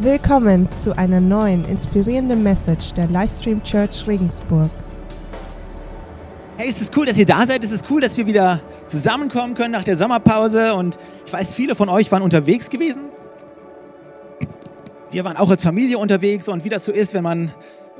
[0.00, 4.70] Willkommen zu einer neuen inspirierenden Message der Livestream Church Regensburg.
[6.56, 7.64] Hey, es ist cool, dass ihr da seid.
[7.64, 10.74] Es ist cool, dass wir wieder zusammenkommen können nach der Sommerpause.
[10.74, 13.06] Und ich weiß, viele von euch waren unterwegs gewesen.
[15.10, 16.46] Wir waren auch als Familie unterwegs.
[16.46, 17.50] Und wie das so ist, wenn man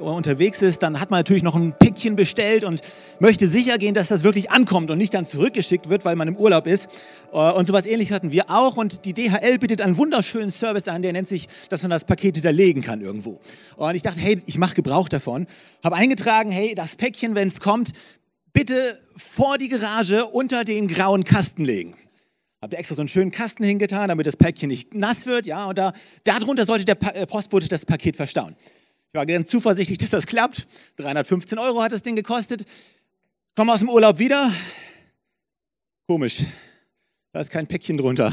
[0.00, 2.80] unterwegs ist, dann hat man natürlich noch ein Päckchen bestellt und
[3.20, 6.36] möchte sicher gehen, dass das wirklich ankommt und nicht dann zurückgeschickt wird, weil man im
[6.36, 6.88] Urlaub ist.
[7.32, 8.76] Äh, und sowas ähnliches hatten wir auch.
[8.76, 12.37] Und die DHL bietet einen wunderschönen Service an, der nennt sich, dass man das Paket
[12.37, 13.40] hinterlegen kann irgendwo.
[13.76, 15.46] Und ich dachte, hey, ich mache Gebrauch davon.
[15.84, 17.92] Habe eingetragen, hey, das Päckchen, wenn es kommt,
[18.52, 21.95] bitte vor die Garage unter den grauen Kasten legen.
[22.60, 25.78] Ihr extra so einen schönen Kasten hingetan, damit das Päckchen nicht nass wird, ja, und
[25.78, 25.92] da,
[26.24, 28.56] darunter sollte der äh, Postbote das Paket verstauen.
[29.12, 30.66] Ich war ganz zuversichtlich, dass das klappt.
[30.96, 32.66] 315 Euro hat das Ding gekostet.
[33.56, 34.52] Komme aus dem Urlaub wieder.
[36.06, 36.42] Komisch,
[37.32, 38.32] da ist kein Päckchen drunter.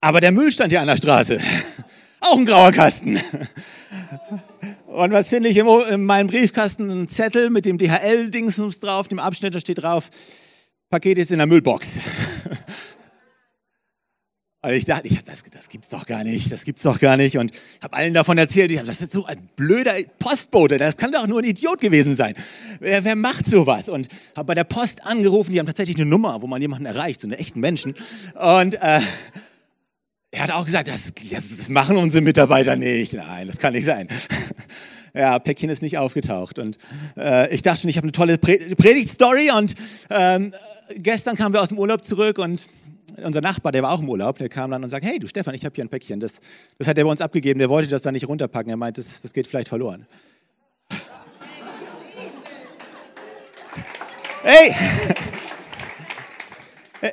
[0.00, 1.40] Aber der Müll stand ja an der Straße.
[2.20, 3.18] Auch ein grauer Kasten.
[4.86, 6.90] Und was finde ich in meinem Briefkasten?
[6.90, 10.10] Ein Zettel mit dem DHL-Dingsums drauf, dem Abschnitt, da steht drauf,
[10.90, 11.98] Paket ist in der Müllbox.
[14.60, 17.38] Und ich dachte, ich, das, das gibt's doch gar nicht, das gibt's doch gar nicht.
[17.38, 21.12] Und habe allen davon erzählt, ich hab, das ist so ein blöder Postbote, das kann
[21.12, 22.34] doch nur ein Idiot gewesen sein.
[22.80, 23.88] Wer, wer macht sowas?
[23.88, 27.20] Und habe bei der Post angerufen, die haben tatsächlich eine Nummer, wo man jemanden erreicht,
[27.20, 27.94] so einen echten Menschen.
[28.34, 29.00] Und äh,
[30.32, 33.12] er hat auch gesagt, das, das machen unsere Mitarbeiter nicht.
[33.12, 34.08] Nein, das kann nicht sein.
[35.14, 36.58] ja, Päckchen ist nicht aufgetaucht.
[36.58, 36.78] Und
[37.16, 39.52] äh, ich dachte schon, ich habe eine tolle Predigtstory.
[39.52, 39.74] Und
[40.10, 40.52] ähm,
[40.96, 42.68] gestern kamen wir aus dem Urlaub zurück und
[43.16, 45.54] unser Nachbar, der war auch im Urlaub, der kam dann und sagt, hey du Stefan,
[45.54, 46.20] ich habe hier ein Päckchen.
[46.20, 46.40] Das,
[46.78, 48.70] das hat er bei uns abgegeben, der wollte das da nicht runterpacken.
[48.70, 50.06] Er meint, das, das geht vielleicht verloren.
[54.42, 54.74] hey!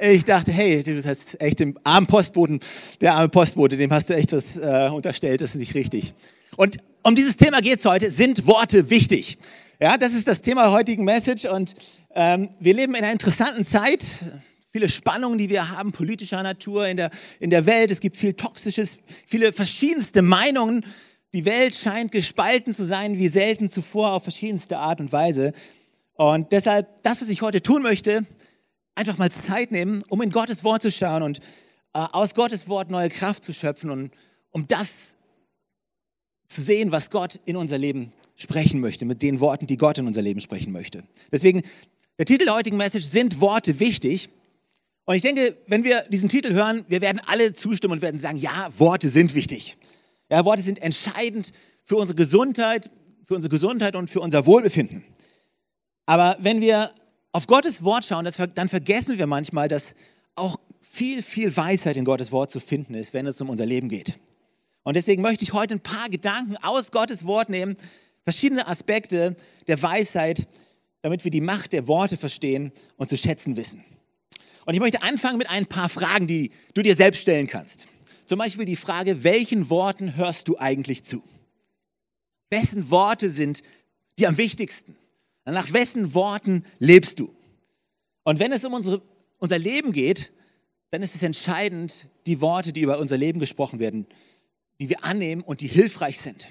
[0.01, 2.59] Ich dachte, hey, du hast echt dem armen Postboten,
[3.01, 6.15] der arme Postbote, dem hast du echt was äh, unterstellt, das ist nicht richtig.
[6.57, 9.37] Und um dieses Thema geht es heute, sind Worte wichtig?
[9.79, 11.75] Ja, das ist das Thema heutigen Message und
[12.15, 14.03] ähm, wir leben in einer interessanten Zeit
[14.75, 17.09] viele Spannungen, die wir haben, politischer Natur in der,
[17.39, 17.91] in der Welt.
[17.91, 20.83] Es gibt viel Toxisches, viele verschiedenste Meinungen.
[21.33, 25.53] Die Welt scheint gespalten zu sein wie selten zuvor auf verschiedenste Art und Weise.
[26.15, 28.25] Und deshalb, das, was ich heute tun möchte,
[28.95, 31.39] einfach mal Zeit nehmen, um in Gottes Wort zu schauen und
[31.93, 34.11] äh, aus Gottes Wort neue Kraft zu schöpfen und
[34.51, 35.15] um das
[36.49, 40.05] zu sehen, was Gott in unser Leben sprechen möchte, mit den Worten, die Gott in
[40.05, 41.05] unser Leben sprechen möchte.
[41.31, 41.61] Deswegen,
[42.17, 44.27] der Titel der heutigen Message sind Worte wichtig.
[45.05, 48.37] Und ich denke, wenn wir diesen Titel hören, wir werden alle zustimmen und werden sagen,
[48.37, 49.77] ja, Worte sind wichtig.
[50.31, 51.51] Ja, Worte sind entscheidend
[51.83, 52.89] für unsere Gesundheit,
[53.23, 55.03] für unsere Gesundheit und für unser Wohlbefinden.
[56.07, 56.91] Aber wenn wir
[57.31, 59.93] auf Gottes Wort schauen, dann vergessen wir manchmal, dass
[60.35, 63.89] auch viel, viel Weisheit in Gottes Wort zu finden ist, wenn es um unser Leben
[63.89, 64.13] geht.
[64.83, 67.75] Und deswegen möchte ich heute ein paar Gedanken aus Gottes Wort nehmen,
[68.23, 69.35] verschiedene Aspekte
[69.67, 70.47] der Weisheit,
[71.01, 73.83] damit wir die Macht der Worte verstehen und zu schätzen wissen.
[74.65, 77.87] Und ich möchte anfangen mit ein paar Fragen, die du dir selbst stellen kannst.
[78.25, 81.23] Zum Beispiel die Frage, welchen Worten hörst du eigentlich zu?
[82.49, 83.61] Wessen Worte sind
[84.17, 84.95] dir am wichtigsten?
[85.45, 87.35] Nach wessen Worten lebst du?
[88.23, 89.01] Und wenn es um unsere,
[89.37, 90.31] unser Leben geht,
[90.89, 94.07] dann ist es entscheidend, die Worte, die über unser Leben gesprochen werden,
[94.79, 96.47] die wir annehmen und die hilfreich sind.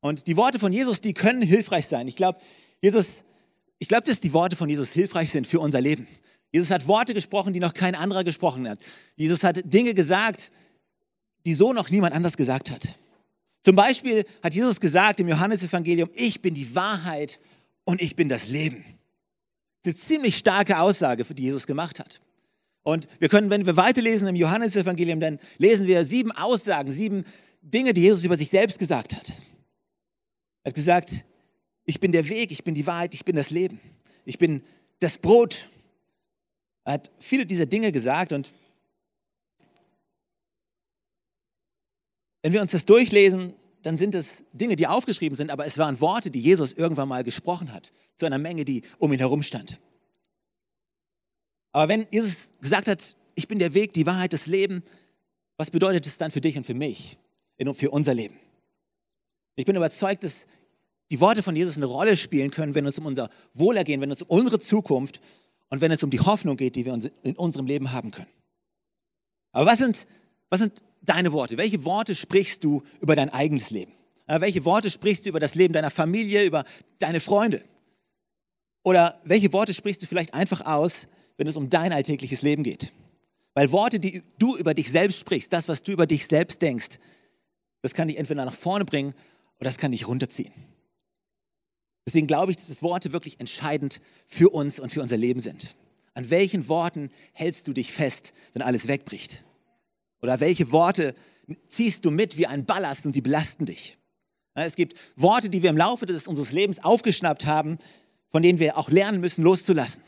[0.00, 2.08] Und die Worte von Jesus, die können hilfreich sein.
[2.08, 2.38] Ich glaube,
[2.80, 3.24] Jesus,
[3.78, 6.06] ich glaube, dass die Worte von Jesus hilfreich sind für unser Leben.
[6.52, 8.78] Jesus hat Worte gesprochen, die noch kein anderer gesprochen hat.
[9.16, 10.50] Jesus hat Dinge gesagt,
[11.46, 12.88] die so noch niemand anders gesagt hat.
[13.62, 17.40] Zum Beispiel hat Jesus gesagt im Johannesevangelium, ich bin die Wahrheit
[17.84, 18.84] und ich bin das Leben.
[19.82, 22.20] Das ist eine ziemlich starke Aussage, die Jesus gemacht hat.
[22.82, 27.24] Und wir können, wenn wir weiterlesen im Johannesevangelium, dann lesen wir sieben Aussagen, sieben
[27.62, 29.28] Dinge, die Jesus über sich selbst gesagt hat.
[30.62, 31.24] Er hat gesagt,
[31.84, 33.80] ich bin der Weg, ich bin die Wahrheit, ich bin das Leben.
[34.24, 34.62] Ich bin
[34.98, 35.68] das Brot,
[36.84, 38.52] er hat viele dieser Dinge gesagt und
[42.42, 46.00] wenn wir uns das durchlesen, dann sind es Dinge, die aufgeschrieben sind, aber es waren
[46.00, 49.80] Worte, die Jesus irgendwann mal gesprochen hat, zu einer Menge, die um ihn herum stand.
[51.72, 54.82] Aber wenn Jesus gesagt hat, ich bin der Weg, die Wahrheit, das Leben,
[55.56, 57.16] was bedeutet es dann für dich und für mich,
[57.74, 58.36] für unser Leben?
[59.56, 60.46] Ich bin überzeugt, dass
[61.10, 64.22] die Worte von Jesus eine Rolle spielen können, wenn es um unser Wohlergehen, wenn es
[64.22, 65.20] um unsere Zukunft
[65.70, 68.30] und wenn es um die Hoffnung geht, die wir in unserem Leben haben können.
[69.52, 70.06] Aber was sind,
[70.48, 71.56] was sind deine Worte?
[71.56, 73.92] Welche Worte sprichst du über dein eigenes Leben?
[74.26, 76.64] Welche Worte sprichst du über das Leben deiner Familie, über
[76.98, 77.62] deine Freunde?
[78.84, 82.92] Oder welche Worte sprichst du vielleicht einfach aus, wenn es um dein alltägliches Leben geht?
[83.54, 86.98] Weil Worte, die du über dich selbst sprichst, das, was du über dich selbst denkst,
[87.82, 89.14] Das kann dich entweder nach vorne bringen
[89.58, 90.52] oder das kann dich runterziehen.
[92.06, 95.76] Deswegen glaube ich, dass Worte wirklich entscheidend für uns und für unser Leben sind.
[96.14, 99.44] An welchen Worten hältst du dich fest, wenn alles wegbricht?
[100.22, 101.14] Oder welche Worte
[101.68, 103.96] ziehst du mit wie ein Ballast und die belasten dich?
[104.54, 107.78] Es gibt Worte, die wir im Laufe des, unseres Lebens aufgeschnappt haben,
[108.28, 110.02] von denen wir auch lernen müssen, loszulassen.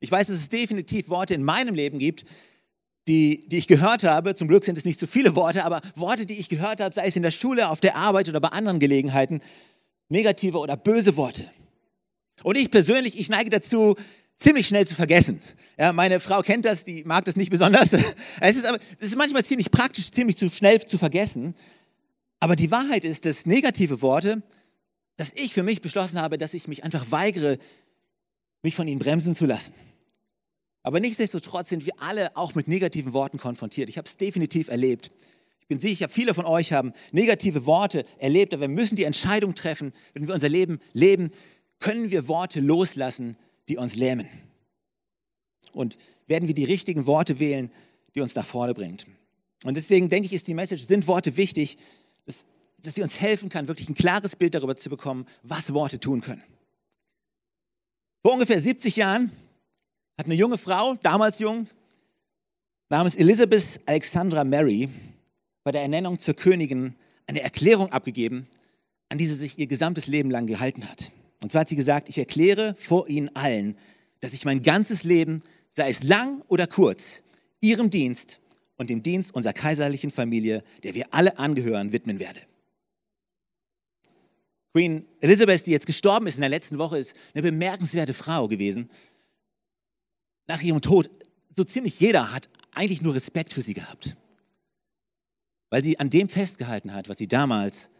[0.00, 2.24] Ich weiß, dass es definitiv Worte in meinem Leben gibt,
[3.08, 4.34] die, die ich gehört habe.
[4.34, 7.06] Zum Glück sind es nicht so viele Worte, aber Worte, die ich gehört habe, sei
[7.06, 9.40] es in der Schule, auf der Arbeit oder bei anderen Gelegenheiten,
[10.08, 11.48] negative oder böse Worte.
[12.42, 13.96] Und ich persönlich, ich neige dazu,
[14.38, 15.40] ziemlich schnell zu vergessen.
[15.78, 17.92] Ja, meine Frau kennt das, die mag das nicht besonders.
[18.40, 21.54] Es ist, aber, es ist manchmal ziemlich praktisch, ziemlich zu schnell zu vergessen.
[22.38, 24.42] Aber die Wahrheit ist, dass negative Worte,
[25.16, 27.58] dass ich für mich beschlossen habe, dass ich mich einfach weigere,
[28.62, 29.72] mich von ihnen bremsen zu lassen.
[30.82, 33.88] Aber nichtsdestotrotz sind wir alle auch mit negativen Worten konfrontiert.
[33.88, 35.10] Ich habe es definitiv erlebt.
[35.66, 39.56] Ich bin sicher, viele von euch haben negative Worte erlebt, aber wir müssen die Entscheidung
[39.56, 41.32] treffen, wenn wir unser Leben leben,
[41.80, 43.36] können wir Worte loslassen,
[43.68, 44.28] die uns lähmen.
[45.72, 45.98] Und
[46.28, 47.72] werden wir die richtigen Worte wählen,
[48.14, 49.06] die uns nach vorne bringt.
[49.64, 51.78] Und deswegen denke ich, ist die Message, sind Worte wichtig,
[52.26, 52.46] dass,
[52.80, 56.20] dass sie uns helfen kann, wirklich ein klares Bild darüber zu bekommen, was Worte tun
[56.20, 56.44] können.
[58.22, 59.32] Vor ungefähr 70 Jahren
[60.16, 61.66] hat eine junge Frau, damals jung,
[62.88, 64.88] namens Elizabeth Alexandra Mary,
[65.66, 66.94] bei der Ernennung zur Königin
[67.26, 68.46] eine Erklärung abgegeben,
[69.08, 71.10] an die sie sich ihr gesamtes Leben lang gehalten hat.
[71.42, 73.76] Und zwar hat sie gesagt, ich erkläre vor Ihnen allen,
[74.20, 77.14] dass ich mein ganzes Leben, sei es lang oder kurz,
[77.60, 78.38] Ihrem Dienst
[78.76, 82.38] und dem Dienst unserer kaiserlichen Familie, der wir alle angehören, widmen werde.
[84.72, 88.88] Queen Elizabeth, die jetzt gestorben ist in der letzten Woche, ist eine bemerkenswerte Frau gewesen.
[90.46, 91.10] Nach ihrem Tod,
[91.56, 94.16] so ziemlich jeder hat eigentlich nur Respekt für sie gehabt,
[95.70, 97.90] weil sie an dem festgehalten hat, was sie damals,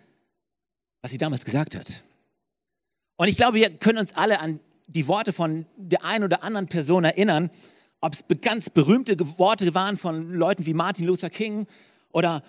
[1.02, 2.04] was sie damals gesagt hat.
[3.16, 6.68] Und ich glaube, wir können uns alle an die Worte von der einen oder anderen
[6.68, 7.50] Person erinnern,
[8.00, 11.66] ob es ganz berühmte Worte waren von Leuten wie Martin Luther King
[12.12, 12.42] oder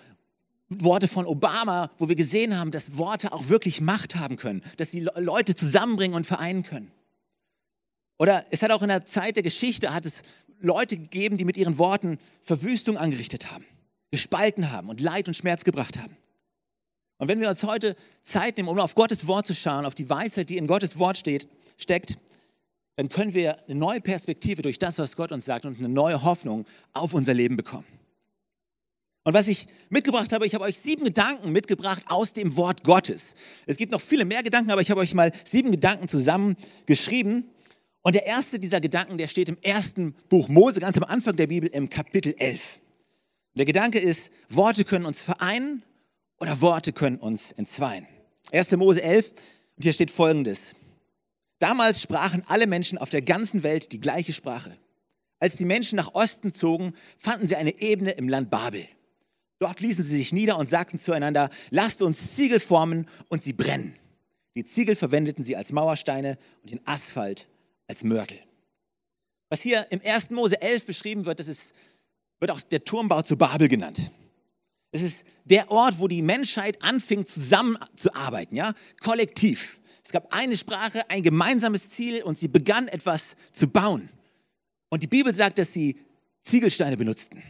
[0.68, 4.90] Worte von Obama, wo wir gesehen haben, dass Worte auch wirklich Macht haben können, dass
[4.90, 6.90] die Leute zusammenbringen und vereinen können.
[8.18, 10.22] Oder es hat auch in der Zeit der Geschichte hat es
[10.60, 13.64] Leute gegeben, die mit ihren Worten Verwüstung angerichtet haben,
[14.10, 16.16] gespalten haben und Leid und Schmerz gebracht haben.
[17.18, 20.08] Und wenn wir uns heute Zeit nehmen, um auf Gottes Wort zu schauen, auf die
[20.08, 22.16] Weisheit, die in Gottes Wort steht, steckt,
[22.96, 26.22] dann können wir eine neue Perspektive durch das, was Gott uns sagt und eine neue
[26.22, 27.86] Hoffnung auf unser Leben bekommen.
[29.24, 33.34] Und was ich mitgebracht habe, ich habe euch sieben Gedanken mitgebracht aus dem Wort Gottes.
[33.66, 37.44] Es gibt noch viele mehr Gedanken, aber ich habe euch mal sieben Gedanken zusammengeschrieben.
[38.02, 41.48] Und der erste dieser Gedanken, der steht im ersten Buch Mose, ganz am Anfang der
[41.48, 42.80] Bibel, im Kapitel 11.
[43.54, 45.82] der Gedanke ist, Worte können uns vereinen
[46.38, 48.06] oder Worte können uns entzweien.
[48.52, 48.70] 1.
[48.72, 49.30] Mose 11,
[49.76, 50.74] und hier steht folgendes.
[51.58, 54.76] Damals sprachen alle Menschen auf der ganzen Welt die gleiche Sprache.
[55.40, 58.86] Als die Menschen nach Osten zogen, fanden sie eine Ebene im Land Babel.
[59.58, 63.96] Dort ließen sie sich nieder und sagten zueinander, lasst uns Ziegel formen und sie brennen.
[64.56, 67.48] Die Ziegel verwendeten sie als Mauersteine und den Asphalt
[67.88, 68.38] als Mörtel.
[69.48, 70.30] Was hier im 1.
[70.30, 71.72] Mose 11 beschrieben wird, das ist,
[72.40, 74.10] wird auch der Turmbau zu Babel genannt.
[74.90, 79.80] Es ist der Ort, wo die Menschheit anfing zusammenzuarbeiten, ja, kollektiv.
[80.02, 84.08] Es gab eine Sprache, ein gemeinsames Ziel und sie begann etwas zu bauen.
[84.88, 85.98] Und die Bibel sagt, dass sie
[86.42, 87.42] Ziegelsteine benutzten.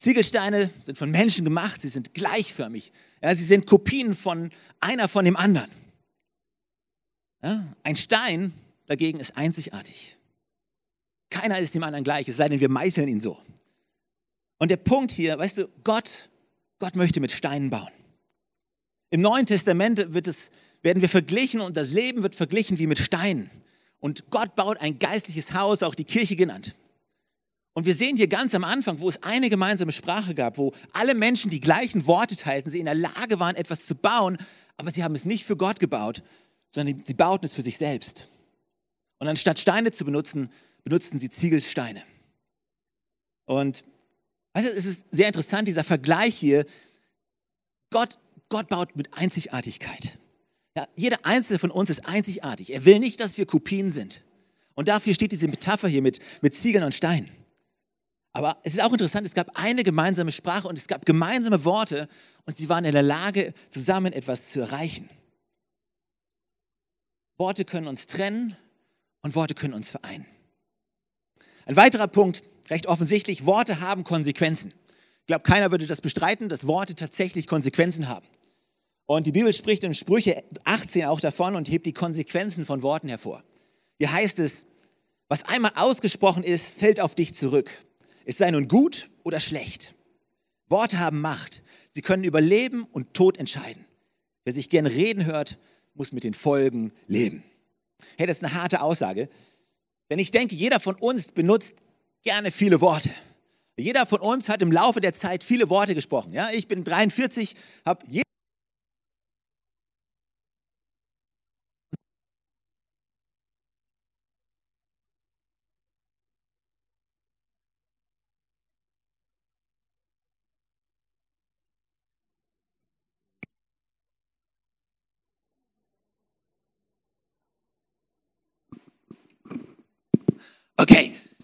[0.00, 2.92] Ziegelsteine sind von Menschen gemacht, sie sind gleichförmig.
[3.22, 5.70] Ja, sie sind Kopien von einer von dem anderen.
[7.42, 8.52] Ja, ein Stein
[8.86, 10.17] dagegen ist einzigartig.
[11.30, 13.38] Keiner ist dem anderen gleich, es sei denn, wir meißeln ihn so.
[14.58, 16.30] Und der Punkt hier, weißt du, Gott,
[16.78, 17.90] Gott möchte mit Steinen bauen.
[19.10, 20.50] Im Neuen Testament es,
[20.82, 23.50] werden wir verglichen und das Leben wird verglichen wie mit Steinen.
[24.00, 26.74] Und Gott baut ein geistliches Haus, auch die Kirche genannt.
[27.74, 31.14] Und wir sehen hier ganz am Anfang, wo es eine gemeinsame Sprache gab, wo alle
[31.14, 34.38] Menschen die gleichen Worte teilten, sie in der Lage waren, etwas zu bauen,
[34.76, 36.22] aber sie haben es nicht für Gott gebaut,
[36.70, 38.28] sondern sie bauten es für sich selbst.
[39.18, 40.50] Und anstatt Steine zu benutzen,
[40.84, 42.02] benutzten sie Ziegelsteine.
[43.46, 43.84] Und
[44.54, 46.64] du, es ist sehr interessant, dieser Vergleich hier.
[47.90, 48.18] Gott,
[48.48, 50.18] Gott baut mit Einzigartigkeit.
[50.76, 52.72] Ja, jeder einzelne von uns ist einzigartig.
[52.72, 54.22] Er will nicht, dass wir Kopien sind.
[54.74, 57.28] Und dafür steht diese Metapher hier mit, mit Ziegeln und Steinen.
[58.32, 62.08] Aber es ist auch interessant, es gab eine gemeinsame Sprache und es gab gemeinsame Worte
[62.44, 65.08] und sie waren in der Lage, zusammen etwas zu erreichen.
[67.36, 68.56] Worte können uns trennen
[69.22, 70.26] und Worte können uns vereinen.
[71.68, 74.72] Ein weiterer Punkt, recht offensichtlich, Worte haben Konsequenzen.
[75.26, 78.26] glaube, keiner würde das bestreiten, dass Worte tatsächlich Konsequenzen haben.
[79.04, 83.08] Und die Bibel spricht in Sprüche 18 auch davon und hebt die Konsequenzen von Worten
[83.08, 83.44] hervor.
[83.98, 84.64] Hier heißt es,
[85.28, 87.70] was einmal ausgesprochen ist, fällt auf dich zurück.
[88.24, 89.94] Es sei nun gut oder schlecht.
[90.70, 91.62] Worte haben Macht.
[91.90, 93.84] Sie können über Leben und Tod entscheiden.
[94.44, 95.58] Wer sich gern reden hört,
[95.92, 97.42] muss mit den Folgen leben.
[98.16, 99.28] Hey, das ist eine harte Aussage.
[100.10, 101.74] Denn ich denke, jeder von uns benutzt
[102.22, 103.10] gerne viele Worte.
[103.76, 106.32] Jeder von uns hat im Laufe der Zeit viele Worte gesprochen.
[106.32, 107.54] Ja, ich bin 43,
[107.86, 108.04] habe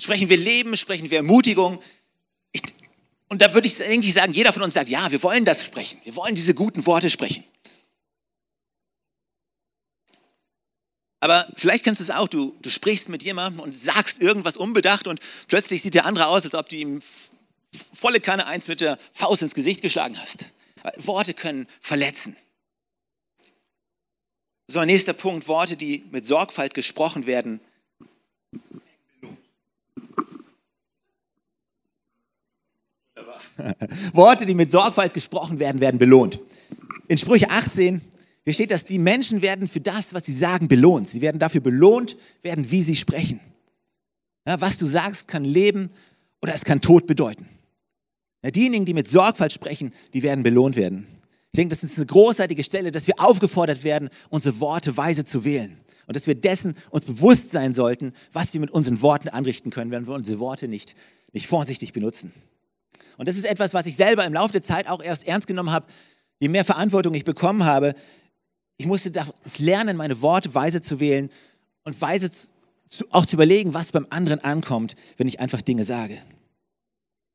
[0.05, 1.83] sprechen wir Leben, sprechen wir Ermutigung.
[2.53, 2.63] Ich,
[3.29, 5.99] und da würde ich eigentlich sagen, jeder von uns sagt, ja, wir wollen das sprechen.
[6.05, 7.43] Wir wollen diese guten Worte sprechen.
[11.21, 15.09] Aber vielleicht kennst du es auch, du, du sprichst mit jemandem und sagst irgendwas unbedacht
[15.09, 17.01] und plötzlich sieht der andere aus, als ob du ihm
[17.95, 20.45] volle Kanne eins mit der Faust ins Gesicht geschlagen hast.
[20.99, 22.37] Worte können verletzen.
[24.69, 27.61] So, nächster Punkt, Worte, die mit Sorgfalt gesprochen werden,
[34.13, 36.41] Worte, die mit Sorgfalt gesprochen werden, werden belohnt.
[37.09, 38.01] In Sprüche 18
[38.45, 41.09] hier steht, dass die Menschen werden für das, was sie sagen, belohnt.
[41.09, 43.41] Sie werden dafür belohnt werden, wie sie sprechen.
[44.47, 45.91] Ja, was du sagst, kann Leben
[46.43, 47.49] oder es kann Tod bedeuten.
[48.43, 51.07] Ja, diejenigen, die mit Sorgfalt sprechen, die werden belohnt werden.
[51.53, 55.45] Ich denke, das ist eine großartige Stelle, dass wir aufgefordert werden, unsere Worte weise zu
[55.45, 55.79] wählen.
[56.07, 59.91] Und dass wir dessen uns bewusst sein sollten, was wir mit unseren Worten anrichten können,
[59.91, 60.95] wenn wir unsere Worte nicht,
[61.33, 62.35] nicht vorsichtig benutzen.
[63.17, 65.71] Und das ist etwas, was ich selber im Laufe der Zeit auch erst ernst genommen
[65.71, 65.87] habe.
[66.41, 67.95] Je mehr Verantwortung ich bekommen habe,
[68.77, 69.13] ich musste
[69.59, 71.31] lernen, meine Worte weise zu wählen
[71.85, 76.19] und weise zu, auch zu überlegen, was beim anderen ankommt, wenn ich einfach Dinge sage.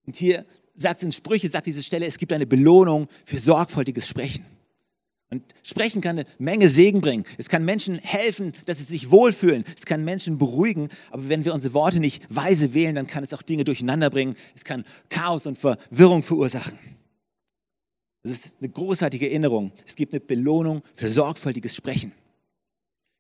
[0.05, 0.45] Und hier
[0.75, 4.45] sagt es in Sprüche, sagt diese Stelle, es gibt eine Belohnung für sorgfältiges Sprechen.
[5.31, 7.23] Und Sprechen kann eine Menge Segen bringen.
[7.37, 9.63] Es kann Menschen helfen, dass sie sich wohlfühlen.
[9.77, 10.89] Es kann Menschen beruhigen.
[11.11, 14.35] Aber wenn wir unsere Worte nicht weise wählen, dann kann es auch Dinge durcheinander bringen.
[14.55, 16.77] Es kann Chaos und Verwirrung verursachen.
[18.23, 19.71] Das ist eine großartige Erinnerung.
[19.85, 22.11] Es gibt eine Belohnung für sorgfältiges Sprechen.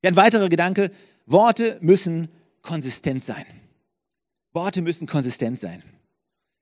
[0.03, 0.89] Ein weiterer Gedanke.
[1.25, 2.27] Worte müssen
[2.63, 3.45] konsistent sein.
[4.51, 5.83] Worte müssen konsistent sein.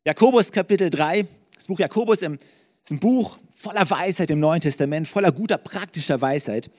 [0.05, 1.25] Jakobus Kapitel 3,
[1.55, 2.37] das Buch Jakobus im
[2.87, 6.71] ist ein Buch voller Weisheit im Neuen Testament, voller guter praktischer Weisheit.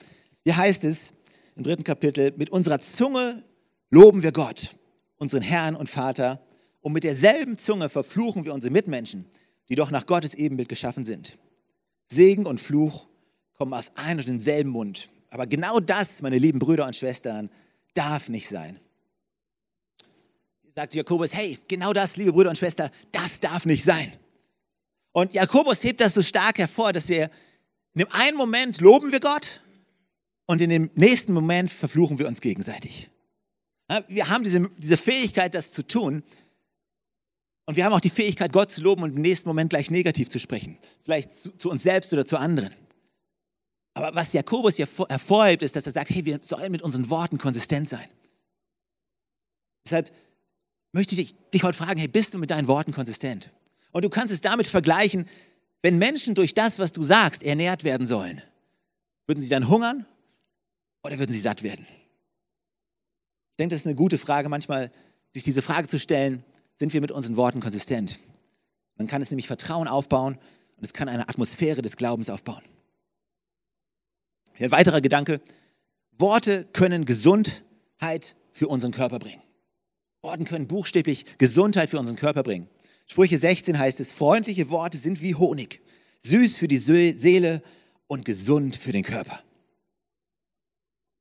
[0.43, 1.13] Hier heißt es
[1.55, 3.43] im dritten Kapitel, mit unserer Zunge
[3.91, 4.75] loben wir Gott,
[5.17, 6.41] unseren Herrn und Vater,
[6.81, 9.25] und mit derselben Zunge verfluchen wir unsere Mitmenschen,
[9.67, 11.37] die doch nach Gottes Ebenbild geschaffen sind.
[12.07, 13.07] Segen und Fluch
[13.53, 15.09] kommen aus einem und demselben Mund.
[15.29, 17.51] Aber genau das, meine lieben Brüder und Schwestern,
[17.93, 18.79] darf nicht sein.
[20.73, 24.11] Sagt Jakobus, hey, genau das, liebe Brüder und Schwestern, das darf nicht sein.
[25.11, 27.29] Und Jakobus hebt das so stark hervor, dass wir
[27.93, 29.61] in dem einen Moment loben wir Gott
[30.45, 33.09] und in dem nächsten Moment verfluchen wir uns gegenseitig.
[34.07, 36.23] Wir haben diese, diese Fähigkeit, das zu tun.
[37.65, 40.29] Und wir haben auch die Fähigkeit, Gott zu loben und im nächsten Moment gleich negativ
[40.29, 40.77] zu sprechen.
[41.03, 42.73] Vielleicht zu, zu uns selbst oder zu anderen.
[43.95, 47.37] Aber was Jakobus hier hervorhebt, ist, dass er sagt, hey, wir sollen mit unseren Worten
[47.37, 48.07] konsistent sein.
[49.85, 50.11] Deshalb
[50.93, 53.51] möchte ich dich heute fragen, hey, bist du mit deinen Worten konsistent?
[53.91, 55.27] Und du kannst es damit vergleichen,
[55.81, 58.41] wenn Menschen durch das, was du sagst, ernährt werden sollen,
[59.27, 60.05] würden sie dann hungern
[61.03, 61.85] oder würden sie satt werden?
[61.89, 64.91] Ich denke, das ist eine gute Frage, manchmal
[65.31, 66.43] sich diese Frage zu stellen,
[66.75, 68.19] sind wir mit unseren Worten konsistent?
[68.97, 70.37] Man kann es nämlich Vertrauen aufbauen
[70.77, 72.61] und es kann eine Atmosphäre des Glaubens aufbauen.
[74.59, 75.41] Ein weiterer Gedanke,
[76.17, 79.41] Worte können Gesundheit für unseren Körper bringen.
[80.21, 82.67] Worte können buchstäblich Gesundheit für unseren Körper bringen.
[83.11, 85.81] Sprüche 16 heißt es, freundliche Worte sind wie Honig,
[86.19, 87.63] süß für die Seele
[88.07, 89.41] und gesund für den Körper.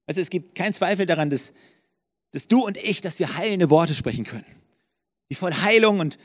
[0.07, 1.53] Also es gibt keinen Zweifel daran, dass,
[2.33, 4.47] dass du und ich, dass wir heilende Worte sprechen können,
[5.31, 6.19] die voll Heilung und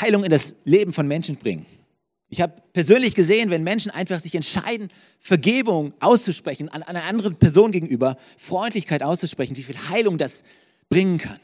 [0.00, 1.66] Heilung in das Leben von Menschen bringen.
[2.28, 7.72] Ich habe persönlich gesehen, wenn Menschen einfach sich entscheiden, Vergebung auszusprechen, an einer anderen Person
[7.72, 10.42] gegenüber, Freundlichkeit auszusprechen, wie viel Heilung das
[10.88, 11.38] bringen kann.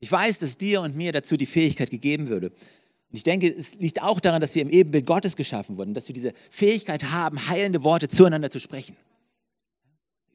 [0.00, 2.48] Ich weiß, dass dir und mir dazu die Fähigkeit gegeben würde.
[2.48, 6.08] Und ich denke, es liegt auch daran, dass wir im Ebenbild Gottes geschaffen wurden, dass
[6.08, 8.96] wir diese Fähigkeit haben, heilende Worte zueinander zu sprechen.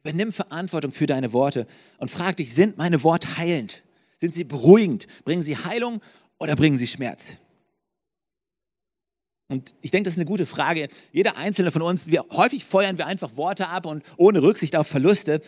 [0.04, 1.66] Übernimm Verantwortung für deine Worte
[1.98, 3.82] und frag dich, sind meine Worte heilend?
[4.20, 5.08] Sind sie beruhigend?
[5.24, 6.02] Bringen sie Heilung
[6.38, 7.32] oder bringen sie Schmerz?
[9.48, 10.88] Und ich denke, das ist eine gute Frage.
[11.12, 14.88] Jeder einzelne von uns, wir, häufig feuern wir einfach Worte ab und ohne Rücksicht auf
[14.88, 15.42] Verluste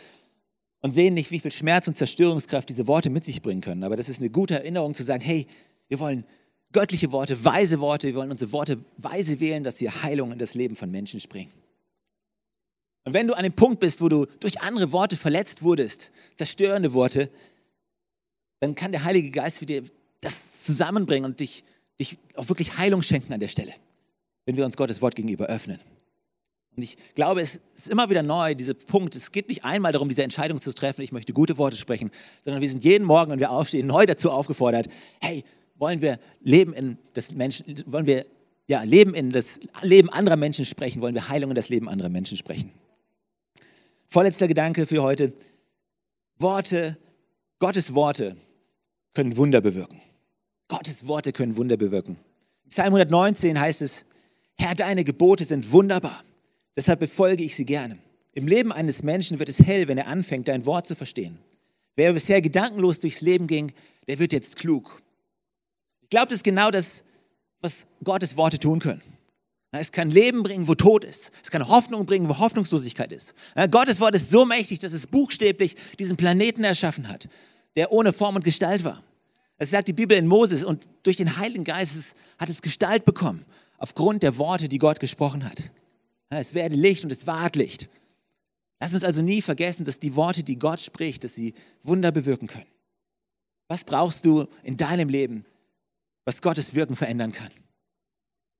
[0.87, 3.83] und sehen nicht, wie viel Schmerz und Zerstörungskraft diese Worte mit sich bringen können.
[3.83, 5.45] Aber das ist eine gute Erinnerung zu sagen, hey,
[5.89, 6.23] wir wollen
[6.71, 10.53] göttliche Worte, weise Worte, wir wollen unsere Worte weise wählen, dass wir Heilung in das
[10.53, 11.51] Leben von Menschen springen.
[13.03, 16.93] Und wenn du an dem Punkt bist, wo du durch andere Worte verletzt wurdest, zerstörende
[16.93, 17.29] Worte,
[18.61, 19.83] dann kann der Heilige Geist für dir
[20.21, 21.65] das zusammenbringen und dich,
[21.99, 23.73] dich auch wirklich Heilung schenken an der Stelle,
[24.45, 25.81] wenn wir uns Gottes Wort gegenüber öffnen.
[26.77, 29.15] Und ich glaube, es ist immer wieder neu, dieser Punkt.
[29.15, 32.11] Es geht nicht einmal darum, diese Entscheidung zu treffen, ich möchte gute Worte sprechen,
[32.43, 34.87] sondern wir sind jeden Morgen, wenn wir aufstehen, neu dazu aufgefordert,
[35.19, 35.43] hey,
[35.75, 38.27] wollen wir Leben in das Menschen, wollen wir
[38.67, 42.09] ja, Leben in das Leben anderer Menschen sprechen, wollen wir Heilung in das Leben anderer
[42.09, 42.71] Menschen sprechen.
[44.05, 45.33] Vorletzter Gedanke für heute.
[46.37, 46.97] Worte,
[47.59, 48.37] Gottes Worte
[49.15, 49.99] können Wunder bewirken.
[50.67, 52.17] Gottes Worte können Wunder bewirken.
[52.69, 54.05] Psalm 119 heißt es,
[54.59, 56.23] Herr, deine Gebote sind wunderbar,
[56.77, 57.97] deshalb befolge ich sie gerne.
[58.33, 61.39] Im Leben eines Menschen wird es hell, wenn er anfängt, dein Wort zu verstehen.
[61.95, 63.73] Wer bisher gedankenlos durchs Leben ging,
[64.07, 65.01] der wird jetzt klug.
[66.03, 67.03] Ich glaube, das ist genau das,
[67.59, 69.01] was Gottes Worte tun können.
[69.71, 71.31] Es kann Leben bringen, wo Tod ist.
[71.43, 73.33] Es kann Hoffnung bringen, wo Hoffnungslosigkeit ist.
[73.69, 77.27] Gottes Wort ist so mächtig, dass es buchstäblich diesen Planeten erschaffen hat,
[77.75, 79.03] der ohne Form und Gestalt war.
[79.57, 83.43] Es sagt die Bibel in Moses und durch den Heiligen Geist hat es Gestalt bekommen,
[83.79, 85.63] aufgrund der Worte, die Gott gesprochen hat.
[86.29, 87.89] Es werde Licht und es ward Licht.
[88.79, 91.53] Lass uns also nie vergessen, dass die Worte, die Gott spricht, dass sie
[91.83, 92.67] Wunder bewirken können.
[93.67, 95.45] Was brauchst du in deinem Leben,
[96.27, 97.49] was Gottes Wirken verändern kann.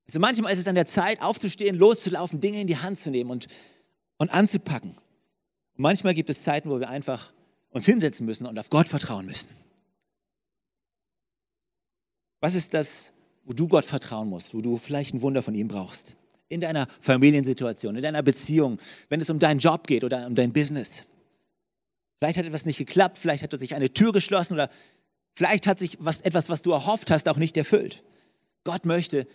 [0.08, 3.30] Also manchmal ist es an der Zeit, aufzustehen, loszulaufen, Dinge in die Hand zu nehmen
[3.30, 3.48] und,
[4.18, 4.92] und anzupacken.
[4.92, 7.34] Und manchmal gibt es Zeiten, wo wir einfach
[7.72, 9.50] uns hinsetzen müssen und auf Gott vertrauen müssen.
[12.40, 13.12] Was ist das,
[13.44, 16.16] wo du Gott vertrauen musst, wo du vielleicht ein Wunder von ihm brauchst?
[16.50, 20.54] In deiner Familiensituation, in deiner Beziehung, wenn es um deinen Job geht oder um dein
[20.54, 21.04] Business.
[22.20, 24.70] Vielleicht hat etwas nicht geklappt, vielleicht hat sich eine Tür geschlossen oder
[25.38, 28.02] Vielleicht hat sich was, etwas, was du erhofft hast, auch nicht erfüllt.
[28.64, 29.28] Gott möchte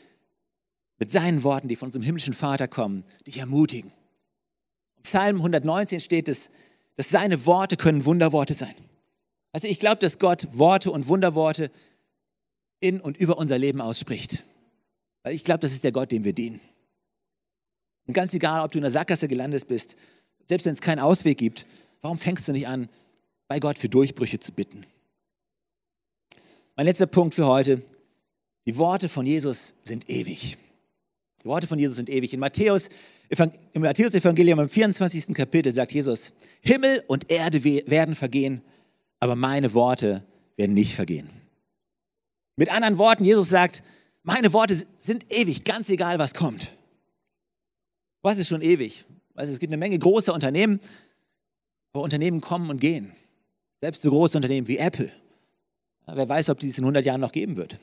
[0.98, 3.92] mit seinen Worten, die von unserem himmlischen Vater kommen, dich ermutigen.
[4.96, 6.50] Im Psalm 119 steht es,
[6.96, 8.74] dass seine Worte können Wunderworte sein.
[9.52, 11.70] Also ich glaube, dass Gott Worte und Wunderworte
[12.80, 14.42] in und über unser Leben ausspricht.
[15.22, 16.60] Weil ich glaube, das ist der Gott, dem wir dienen.
[18.06, 19.96] Und ganz egal, ob du in der Sackgasse gelandet bist,
[20.48, 21.66] selbst wenn es keinen Ausweg gibt,
[22.00, 22.88] warum fängst du nicht an,
[23.48, 24.84] bei Gott für Durchbrüche zu bitten?
[26.76, 27.82] Mein letzter Punkt für heute.
[28.66, 30.56] Die Worte von Jesus sind ewig.
[31.42, 32.32] Die Worte von Jesus sind ewig.
[32.32, 32.88] In Matthäus,
[33.28, 35.34] im Matthäus-Evangelium im 24.
[35.34, 38.62] Kapitel sagt Jesus, Himmel und Erde werden vergehen,
[39.20, 40.24] aber meine Worte
[40.56, 41.30] werden nicht vergehen.
[42.56, 43.82] Mit anderen Worten, Jesus sagt,
[44.22, 46.68] meine Worte sind ewig, ganz egal, was kommt.
[48.22, 49.04] Was ist schon ewig?
[49.34, 50.80] Also es gibt eine Menge großer Unternehmen,
[51.92, 53.12] wo Unternehmen kommen und gehen.
[53.80, 55.10] Selbst so große Unternehmen wie Apple
[56.06, 57.78] Wer weiß, ob dies in 100 Jahren noch geben wird.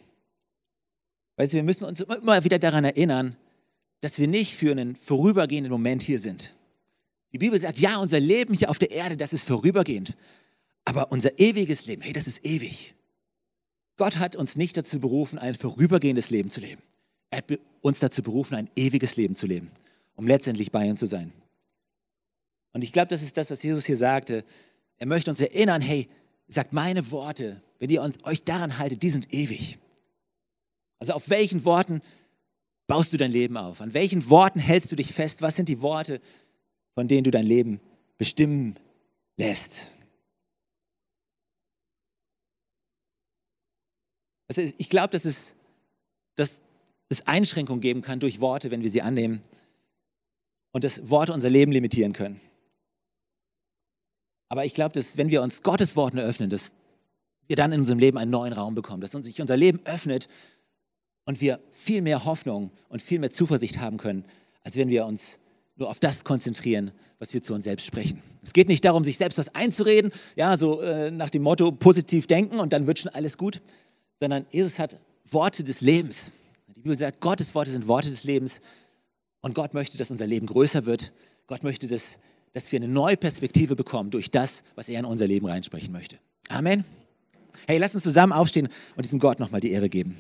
[1.38, 3.36] Weißt du, wir müssen uns immer wieder daran erinnern,
[4.02, 6.56] dass wir nicht für einen vorübergehenden Moment hier sind.
[7.32, 10.18] Die Bibel sagt, ja, unser Leben hier auf der Erde, das ist vorübergehend.
[10.86, 12.96] Aber unser ewiges Leben, hey, das ist ewig.
[13.98, 16.82] Gott hat uns nicht dazu berufen, ein vorübergehendes Leben zu leben.
[17.30, 19.70] Er hat uns dazu berufen, ein ewiges Leben zu leben,
[20.20, 21.32] um letztendlich bei ihm zu sein.
[22.74, 24.44] Und ich glaube, das ist das, was Jesus hier sagte.
[24.98, 26.10] Er möchte uns erinnern, hey,
[26.50, 29.80] sagt, meine Worte, wenn ihr euch daran haltet, die sind ewig.
[31.00, 32.02] Also auf welchen Worten
[32.86, 33.80] baust du dein Leben auf?
[33.80, 35.42] An welchen Worten hältst du dich fest?
[35.42, 36.20] Was sind die Worte,
[36.96, 37.80] von denen du dein Leben
[38.18, 38.76] bestimmen
[39.38, 39.78] lässt?
[44.50, 45.56] Also ich glaube, dass es,
[46.36, 46.62] dass
[47.08, 49.42] es Einschränkungen geben kann durch Worte, wenn wir sie annehmen
[50.72, 52.40] und dass Worte unser Leben limitieren können.
[54.50, 56.74] Aber ich glaube, dass wenn wir uns Gottes Worten eröffnen, dass
[57.48, 60.28] wir dann in unserem Leben einen neuen Raum bekommen, dass uns sich unser Leben öffnet
[61.26, 64.26] und wir viel mehr Hoffnung und viel mehr Zuversicht haben können,
[64.64, 65.38] als wenn wir uns
[65.76, 68.22] nur auf das konzentrieren, was wir zu uns selbst sprechen.
[68.42, 72.28] Es geht nicht darum, sich selbst was einzureden, ja, so äh, nach dem Motto positiv
[72.28, 73.62] denken und dann wird schon alles gut,
[74.20, 76.32] sondern Jesus hat Worte des Lebens.
[76.68, 78.62] Die Bibel sagt, Gottes Worte sind Worte des Lebens
[79.42, 81.12] und Gott möchte, dass unser Leben größer wird.
[81.48, 82.20] Gott möchte, dass
[82.54, 86.18] dass wir eine neue Perspektive bekommen durch das, was er in unser Leben reinsprechen möchte.
[86.50, 86.84] Amen.
[87.68, 90.18] Hey, lass uns zusammen aufstehen und diesem Gott nochmal die Ehre geben.